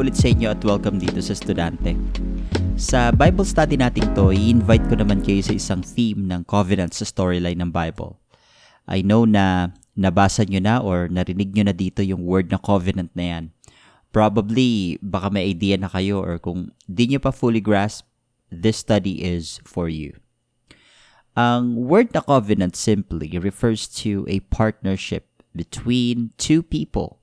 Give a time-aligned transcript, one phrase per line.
[0.00, 1.92] ulit sa inyo at welcome dito sa Estudante.
[2.80, 7.04] Sa Bible study natin to, i-invite ko naman kayo sa isang theme ng covenant sa
[7.04, 8.16] storyline ng Bible.
[8.88, 13.12] I know na nabasa nyo na or narinig nyo na dito yung word na covenant
[13.12, 13.44] na yan.
[14.08, 18.08] Probably, baka may idea na kayo or kung di nyo pa fully grasp,
[18.48, 20.16] this study is for you.
[21.36, 27.20] Ang word na covenant simply refers to a partnership between two people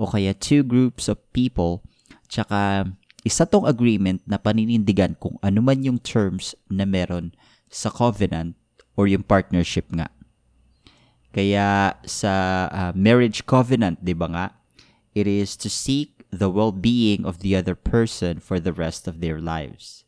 [0.00, 1.84] o kaya two groups of people
[2.34, 2.90] tsaka
[3.22, 7.30] isa tong agreement na paninindigan kung ano man yung terms na meron
[7.70, 8.58] sa covenant
[8.98, 10.10] or yung partnership nga.
[11.30, 14.46] Kaya sa uh, marriage covenant, 'di ba nga?
[15.14, 19.38] It is to seek the well-being of the other person for the rest of their
[19.38, 20.02] lives.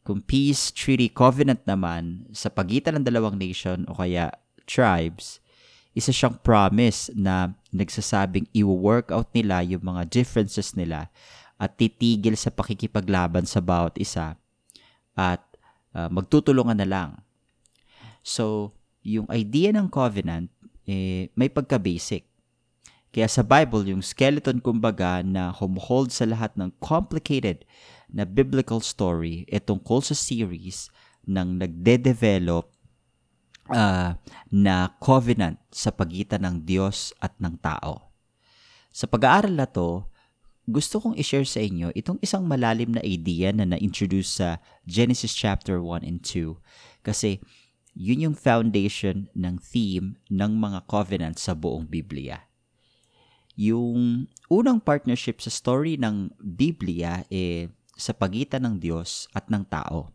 [0.00, 4.32] Kung peace treaty covenant naman sa pagitan ng dalawang nation o kaya
[4.64, 5.44] tribes,
[5.92, 11.12] isa siyang promise na nagsasabing i-work out nila yung mga differences nila
[11.60, 14.40] at titigil sa pakikipaglaban sa bawat isa
[15.12, 15.44] at
[15.92, 17.10] uh, magtutulungan na lang.
[18.24, 18.72] So,
[19.04, 20.48] yung idea ng covenant
[20.88, 22.24] eh, may pagka-basic.
[23.10, 27.66] Kaya sa Bible, yung skeleton kumbaga na humuhold sa lahat ng complicated
[28.10, 30.90] na biblical story e tungkol sa series
[31.26, 32.70] ng nagde-develop
[33.70, 34.14] uh,
[34.50, 38.10] na covenant sa pagitan ng Diyos at ng tao.
[38.90, 40.09] Sa pag-aaral na to,
[40.70, 45.82] gusto kong i-share sa inyo itong isang malalim na idea na na-introduce sa Genesis chapter
[45.82, 46.56] 1 and 2
[47.02, 47.42] kasi
[47.92, 52.50] yun yung foundation ng theme ng mga covenant sa buong Biblia
[53.60, 60.08] yung unang partnership sa story ng Biblia eh sa pagitan ng Diyos at ng tao.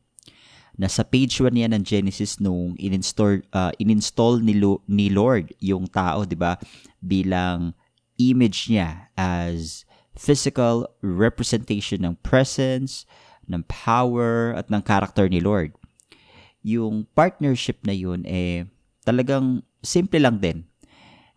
[0.75, 5.87] Nasa page 1 yan ng Genesis nung ininstall, uh, ininstall ni, Lo, ni Lord yung
[5.87, 6.57] tao, di ba?
[6.99, 7.77] Bilang
[8.17, 13.03] image niya as physical representation ng presence,
[13.45, 15.75] ng power, at ng character ni Lord.
[16.65, 18.65] Yung partnership na yun, eh,
[19.05, 20.65] talagang simple lang din.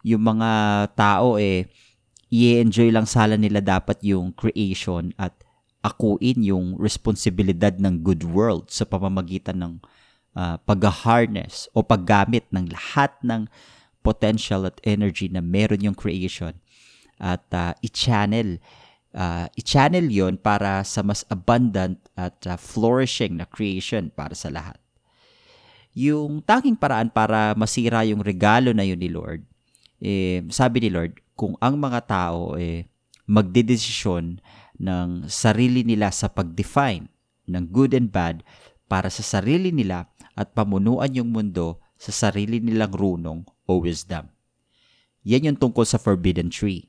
[0.06, 0.50] Yung mga
[0.94, 1.68] tao, eh,
[2.32, 5.36] i-enjoy lang sala nila dapat yung creation at
[5.84, 9.74] akuin yung responsibilidad ng good world sa pamamagitan ng
[10.36, 13.48] uh, pag-harness o paggamit ng lahat ng
[14.02, 16.56] potential at energy na meron yung creation
[17.18, 18.62] at uh, i-channel
[19.14, 24.78] uh, i-channel yon para sa mas abundant at uh, flourishing na creation para sa lahat.
[25.98, 29.42] Yung tanging paraan para masira yung regalo na yun ni Lord,
[29.98, 32.86] eh, sabi ni Lord, kung ang mga tao eh,
[33.26, 34.38] magdedesisyon
[34.78, 37.10] ng sarili nila sa pag-define
[37.50, 38.46] ng good and bad
[38.86, 40.06] para sa sarili nila
[40.38, 44.30] at pamunuan yung mundo sa sarili nilang runong o wisdom.
[45.26, 46.86] Yan yung tungkol sa forbidden tree.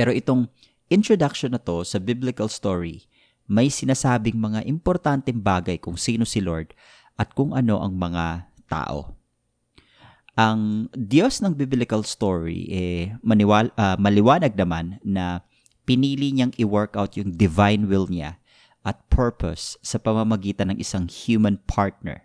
[0.00, 0.48] Pero itong
[0.88, 3.04] introduction na to sa biblical story,
[3.44, 6.72] may sinasabing mga importanteng bagay kung sino si Lord
[7.20, 9.20] at kung ano ang mga tao
[10.40, 15.44] ang Diyos ng biblical story eh maniwal, uh, maliwanag naman na
[15.84, 18.40] pinili niyang i-work out yung divine will niya
[18.86, 22.24] at purpose sa pamamagitan ng isang human partner.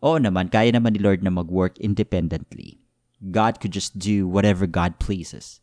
[0.00, 2.80] Oo naman, kaya naman ni Lord na mag-work independently.
[3.20, 5.60] God could just do whatever God pleases.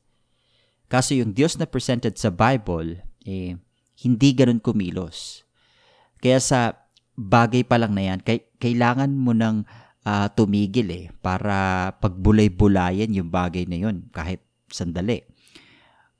[0.93, 3.57] Kaso yung Diyos na presented sa Bible, eh,
[4.05, 5.41] hindi ganun kumilos.
[6.21, 6.85] Kaya sa
[7.17, 8.21] bagay pa lang na yan,
[8.61, 9.65] kailangan mo ng
[10.05, 15.25] uh, tumigil eh para pagbulay-bulayan yung bagay na yun kahit sandali.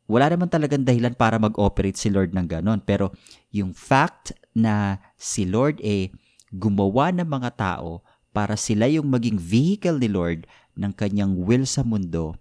[0.09, 2.81] Wala naman talagang dahilan para mag-operate si Lord ng ganon.
[2.81, 3.13] Pero
[3.53, 6.09] yung fact na si Lord eh
[6.49, 8.01] gumawa ng mga tao
[8.33, 12.33] para sila yung maging vehicle ni Lord ng kanyang will sa mundo,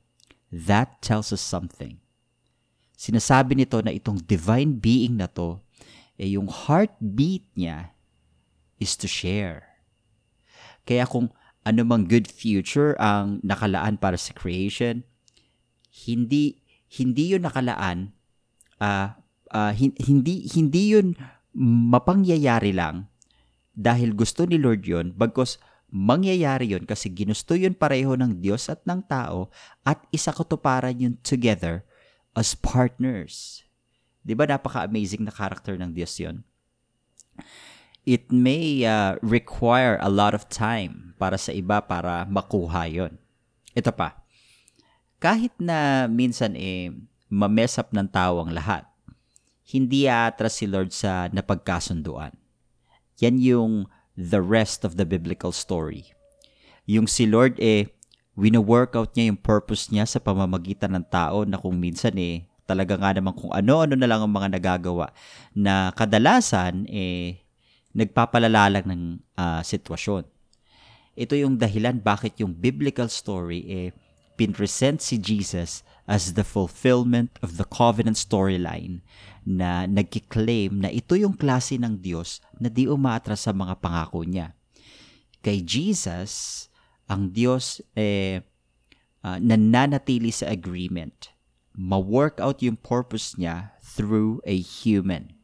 [0.49, 2.02] that tells us something.
[3.03, 5.59] Sinasabi nito na itong divine being na to,
[6.15, 7.91] eh yung heartbeat niya
[8.79, 9.67] is to share.
[10.87, 11.35] Kaya kung
[11.67, 15.03] anumang good future ang nakalaan para sa creation,
[16.07, 16.63] hindi
[16.95, 18.15] hindi 'yun nakalaan
[18.79, 19.19] uh,
[19.51, 21.19] uh, hindi hindi 'yun
[21.59, 23.11] mapangyayari lang
[23.75, 25.59] dahil gusto ni Lord 'yon bagkos
[25.91, 29.51] mangyayari 'yon kasi ginusto 'yun pareho ng Diyos at ng tao
[29.83, 31.83] at isa katuparan 'yun together
[32.33, 33.65] as partners.
[34.23, 36.47] 'Di ba napaka-amazing na character ng Diyos 'yon?
[38.03, 43.15] it may uh, require a lot of time para sa iba para makuha yon.
[43.73, 44.19] Ito pa,
[45.23, 46.91] kahit na minsan eh,
[47.31, 48.85] mamess up ng tao ang lahat,
[49.71, 52.35] hindi aatras si Lord sa napagkasunduan.
[53.23, 53.73] Yan yung
[54.19, 56.11] the rest of the biblical story.
[56.85, 57.95] Yung si Lord eh,
[58.43, 62.99] wino-work out niya yung purpose niya sa pamamagitan ng tao na kung minsan eh, talaga
[62.99, 65.15] nga naman kung ano-ano na lang ang mga nagagawa
[65.55, 67.39] na kadalasan eh
[67.95, 69.03] nagpapalala lang ng
[69.39, 70.27] uh, sitwasyon.
[71.15, 73.89] Ito yung dahilan bakit yung biblical story eh
[74.35, 79.05] pinresent si Jesus as the fulfillment of the covenant storyline
[79.45, 84.57] na nagkiklaim na ito yung klase ng Diyos na di umatras sa mga pangako niya.
[85.45, 86.67] Kay Jesus,
[87.13, 88.41] ang Diyos eh
[89.21, 91.29] uh, nananatili sa agreement.
[91.77, 95.37] Ma-work out yung purpose niya through a human.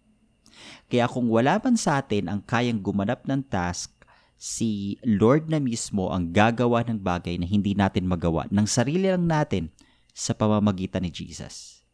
[0.89, 3.93] Kaya kung wala man sa atin ang kayang gumanap ng task,
[4.41, 9.27] si Lord na mismo ang gagawa ng bagay na hindi natin magawa ng sarili lang
[9.27, 9.75] natin
[10.15, 11.85] sa pamamagitan ni Jesus.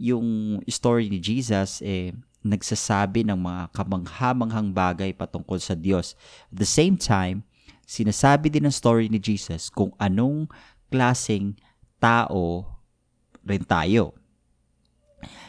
[0.00, 6.16] Yung story ni Jesus eh nagsasabi ng mga kamanghamanghang bagay patungkol sa Diyos.
[6.48, 7.44] At the same time,
[7.90, 10.46] sinasabi din ng story ni Jesus kung anong
[10.94, 11.58] klaseng
[11.98, 12.78] tao
[13.42, 14.14] rin tayo.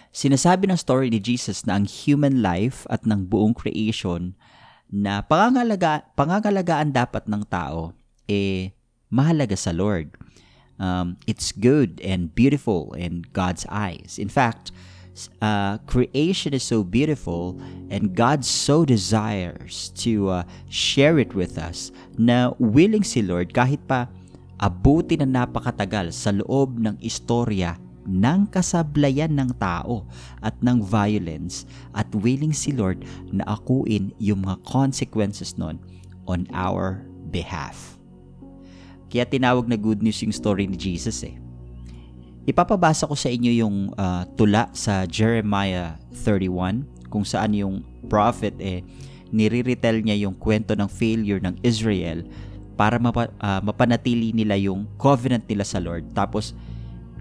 [0.09, 4.33] Sinasabi ng story ni Jesus na ang human life at ng buong creation
[4.89, 7.93] na pangangalaga, pangangalagaan dapat ng tao
[8.25, 8.73] eh
[9.13, 10.17] mahalaga sa Lord.
[10.81, 14.17] Um, it's good and beautiful in God's eyes.
[14.17, 14.73] In fact,
[15.41, 17.59] uh, creation is so beautiful
[17.91, 23.83] and God so desires to uh, share it with us na willing si Lord kahit
[23.87, 24.07] pa
[24.61, 27.75] abuti na napakatagal sa loob ng istorya
[28.05, 30.05] ng kasablayan ng tao
[30.41, 35.77] at ng violence at willing si Lord na akuin yung mga consequences nun
[36.25, 37.97] on our behalf.
[39.11, 41.35] Kaya tinawag na good news yung story ni Jesus eh.
[42.41, 48.81] Ipapabasa ko sa inyo yung uh, tula sa Jeremiah 31 kung saan yung prophet eh
[49.29, 52.25] nire-retell niya yung kwento ng failure ng Israel
[52.75, 56.11] para mapa, uh, mapanatili nila yung covenant nila sa Lord.
[56.17, 56.57] Tapos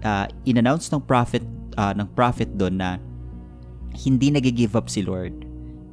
[0.01, 1.45] uh, inannounce ng prophet
[1.77, 2.97] uh, ng prophet doon na
[3.93, 5.45] hindi nag-give up si Lord.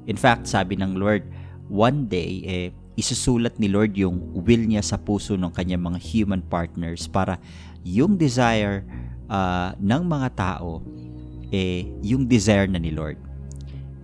[0.08, 1.28] In fact, sabi ng Lord,
[1.68, 2.66] one day eh
[2.98, 7.38] isusulat ni Lord yung will niya sa puso ng kanyang mga human partners para
[7.86, 8.82] yung desire
[9.28, 10.82] uh, ng mga tao
[11.48, 13.16] eh yung desire na ni Lord.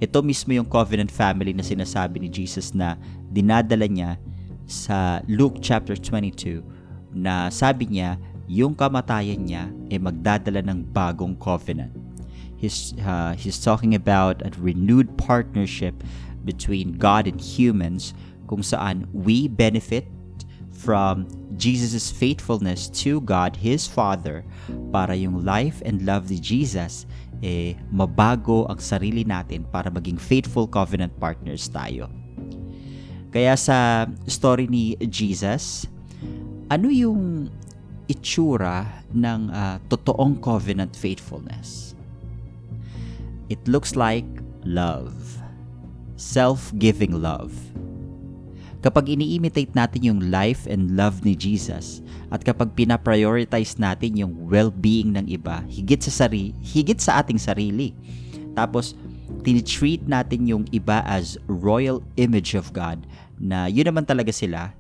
[0.01, 2.97] Ito mismo yung covenant family na sinasabi ni Jesus na
[3.29, 4.21] dinadala niya
[4.65, 6.61] sa Luke chapter 22
[7.13, 11.93] na sabi niya yung kamatayan niya ay magdadala ng bagong covenant.
[12.57, 16.01] He's, uh, he's talking about a renewed partnership
[16.45, 18.13] between God and humans
[18.49, 20.09] kung saan we benefit
[20.73, 21.25] from
[21.57, 24.43] Jesus' faithfulness to God, His Father,
[24.91, 27.07] para yung life and love ni Jesus
[27.45, 32.09] eh, mabago ang sarili natin para maging faithful covenant partners tayo.
[33.29, 35.85] Kaya sa story ni Jesus,
[36.73, 37.53] ano yung
[38.09, 41.93] itsura ng uh, totoong covenant faithfulness.
[43.53, 44.29] It looks like
[44.65, 45.13] love.
[46.17, 47.53] Self-giving love.
[48.85, 55.17] Kapag ini-imitate natin yung life and love ni Jesus at kapag pina-prioritize natin yung well-being
[55.17, 57.97] ng iba higit sa sari, higit sa ating sarili.
[58.53, 58.93] Tapos
[59.41, 63.09] tinitreat natin yung iba as royal image of God
[63.41, 64.77] na yun naman talaga sila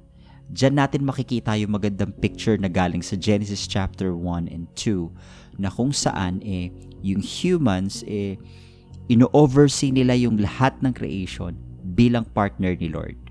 [0.52, 5.08] Diyan natin makikita yung magandang picture na galing sa Genesis chapter 1 and 2
[5.56, 6.68] na kung saan eh
[7.00, 8.36] yung humans eh
[9.08, 11.56] ino-oversee nila yung lahat ng creation
[11.96, 13.23] bilang partner ni Lord.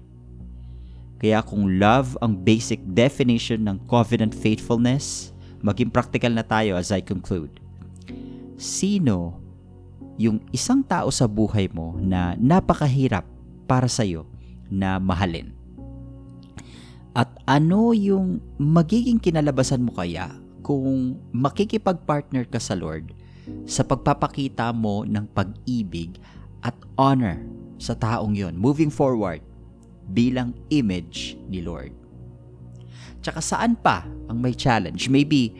[1.24, 5.32] Kaya kung love ang basic definition ng covenant faithfulness,
[5.64, 7.64] maging practical na tayo as I conclude.
[8.60, 9.40] Sino
[10.20, 13.24] yung isang tao sa buhay mo na napakahirap
[13.64, 14.28] para sa'yo
[14.68, 15.56] na mahalin?
[17.16, 20.28] At ano yung magiging kinalabasan mo kaya
[20.60, 23.16] kung makikipag-partner ka sa Lord
[23.64, 26.20] sa pagpapakita mo ng pag-ibig
[26.60, 27.40] at honor
[27.80, 29.40] sa taong yon moving forward
[30.12, 31.96] bilang image ni Lord.
[33.24, 35.08] Tsaka saan pa ang may challenge?
[35.08, 35.56] Maybe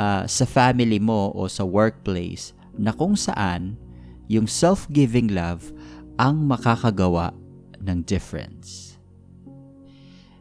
[0.00, 3.76] uh, sa family mo o sa workplace na kung saan
[4.32, 5.68] yung self-giving love
[6.16, 7.36] ang makakagawa
[7.84, 8.96] ng difference.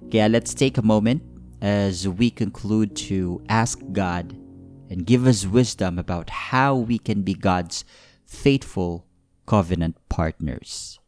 [0.07, 1.19] Kaya let's take a moment
[1.59, 4.31] as we conclude to ask God
[4.87, 7.83] and give us wisdom about how we can be God's
[8.23, 9.07] faithful
[9.43, 11.00] covenant partners.